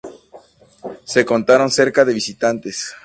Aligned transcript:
Se 1.03 1.23
contaron 1.25 1.69
cerca 1.69 2.03
de 2.03 2.11
visitantes. 2.15 2.95